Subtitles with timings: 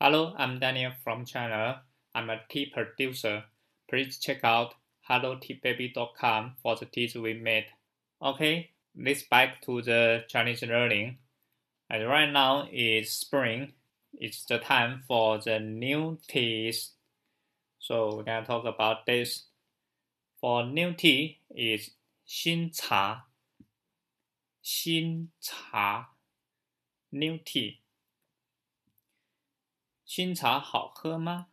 [0.00, 1.80] Hello, I'm Daniel from China.
[2.14, 3.44] I'm a tea producer.
[3.88, 4.74] Please check out
[5.08, 7.64] helloteababy.com for the teas we made.
[8.20, 11.16] Okay, let's back to the Chinese learning.
[11.88, 13.72] And right now is spring.
[14.12, 16.90] It's the time for the new teas.
[17.78, 19.44] So we're gonna talk about this.
[20.38, 21.92] For new tea is
[22.26, 23.22] 新茶,
[24.62, 26.10] 新茶
[27.10, 27.80] new tea.
[30.08, 31.48] 新茶好喝吗？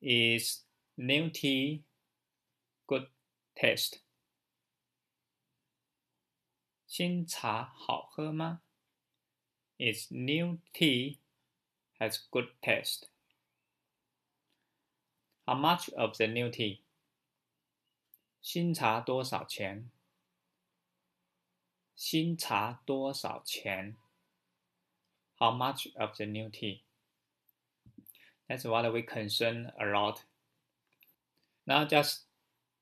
[0.00, 0.64] Is
[0.96, 1.82] new tea
[2.86, 3.08] good
[3.54, 4.00] taste?
[6.86, 8.62] 新茶好喝吗？
[9.78, 11.18] Is new tea
[11.98, 13.08] has good taste?
[15.46, 16.80] How much of the new tea?
[18.40, 19.90] 新茶多少钱？
[21.96, 23.96] 新茶多少钱
[25.39, 26.83] ？How much of the new tea?
[28.47, 30.23] That's what we concern a lot.
[31.67, 32.23] Not just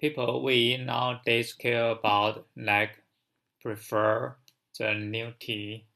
[0.00, 3.02] people we nowadays care about, like
[3.60, 4.36] prefer
[4.78, 5.86] the new tea.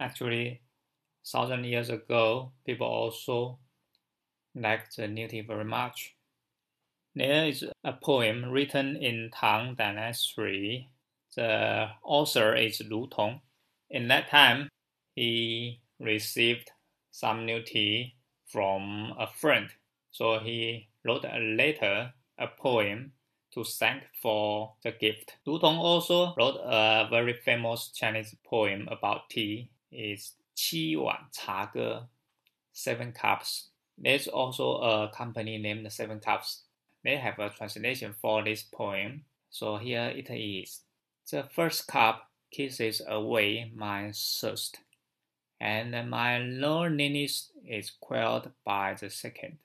[0.00, 0.62] Actually,
[1.24, 3.58] thousand years ago, people also
[4.54, 6.14] liked the new tea very much.
[7.14, 10.88] There is a poem written in Tang Dynasty
[11.36, 13.40] the author is Lu Tong.
[13.90, 14.68] In that time,
[15.16, 16.70] he received
[17.10, 18.14] some new tea
[18.46, 19.70] from a friend.
[20.12, 23.12] So he wrote a letter, a poem
[23.52, 25.36] to thank for the gift.
[25.46, 29.70] Lu Tong also wrote a very famous Chinese poem about tea.
[29.90, 32.04] It's Qi Wan Cha Ge,
[32.72, 33.70] Seven Cups.
[33.96, 36.62] There's also a company named Seven Cups.
[37.02, 39.24] They have a translation for this poem.
[39.48, 40.80] So here it is.
[41.30, 44.78] The first cup kisses away my thirst
[45.60, 49.58] and my loneliness is quelled by the second.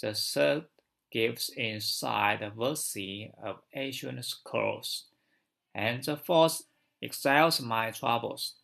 [0.00, 0.64] The third
[1.10, 5.04] gives inside the mercy of ancient scrolls,
[5.74, 6.62] and the fourth
[7.00, 8.54] excels my troubles.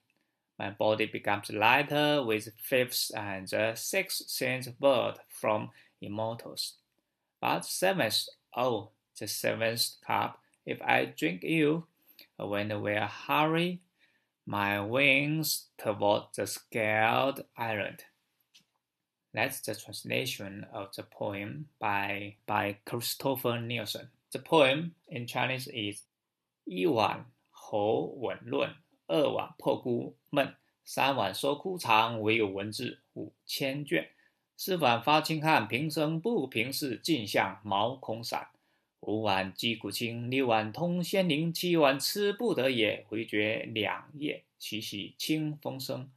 [0.58, 5.70] My body becomes lighter with fifths, and the sixth sends word from
[6.00, 6.74] immortals.
[7.40, 11.86] But seventh, oh, the seventh cup if I drink you,
[12.38, 13.80] when we are hurry
[14.45, 18.05] my wings toward the scaled island.
[19.33, 24.09] That's the translation of the poem by, by Christopher Nielsen.
[24.31, 26.03] The poem in Chinese is
[26.65, 28.75] 一碗喉吻论，
[29.07, 34.09] 二碗破孤闷，三碗收枯肠，唯有文字五千卷。
[34.55, 38.47] 四碗发清汗，平生不平事，尽向毛孔散。
[39.02, 43.04] 五碗击鼓清，六碗通仙灵，七碗吃不得也。
[43.08, 46.08] 回绝两夜，七夕清风生。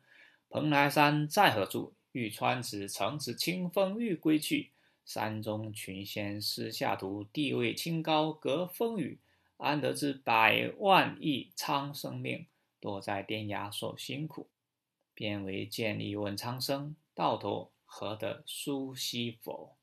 [0.49, 1.93] 蓬莱山在何处？
[2.11, 4.69] 玉川子，城池清风欲归去。
[5.03, 9.19] 山中群仙私下图，地位清高隔风雨。
[9.57, 12.45] 安得知百万亿苍生命，
[12.79, 14.47] 躲在天涯受辛苦。
[15.15, 19.75] 便为见利问苍生，到头何得苏西佛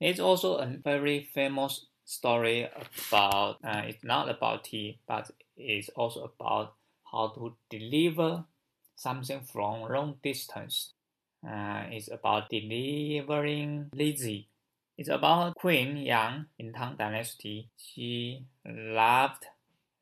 [0.00, 2.68] ？It's also a very famous story
[3.08, 6.74] about uh, it's not about tea, but it's also about
[7.10, 8.44] how to deliver
[8.96, 10.92] something from long distance.
[11.46, 14.48] Uh, it's about delivering Lizzie.
[14.96, 17.68] It's about Queen Yang in Tang Dynasty.
[17.76, 19.46] She loved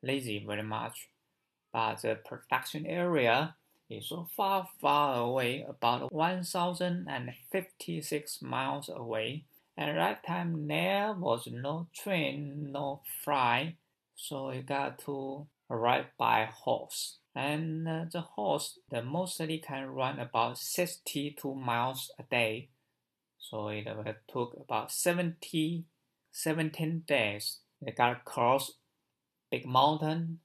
[0.01, 1.09] Lizzie very much,
[1.71, 3.55] but the production area
[3.89, 9.45] is so far, far away, about 1,056 miles away
[9.77, 13.77] at that time, there was no train, no flight,
[14.15, 17.17] so you got to ride by horse.
[17.35, 22.69] And uh, the horse, the mostly can run about 62 miles a day.
[23.39, 23.87] So it
[24.31, 25.85] took about 70,
[26.31, 27.57] 17 days.
[27.81, 28.73] They got across
[29.49, 30.39] big mountain,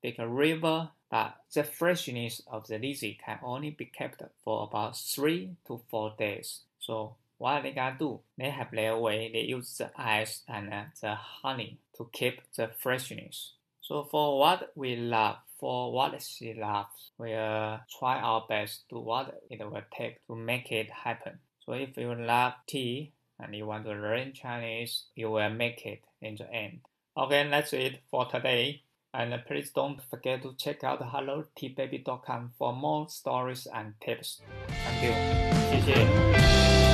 [0.00, 5.56] big river, but the freshness of the lizzie can only be kept for about three
[5.66, 6.60] to four days.
[6.78, 8.20] So what they gotta do?
[8.36, 9.30] They have their way.
[9.32, 13.54] They use the ice and uh, the honey to keep the freshness.
[13.80, 19.40] So for what we love, for what she loves, we'll try our best to what
[19.50, 21.38] it will take to make it happen.
[21.64, 26.02] So if you love tea and you want to learn Chinese, you will make it
[26.20, 26.80] in the end.
[27.16, 28.82] Okay, that's it for today.
[29.14, 34.42] And please don't forget to check out helloteababy.com for more stories and tips.
[34.68, 35.48] Thank you.
[35.70, 36.87] 谢谢。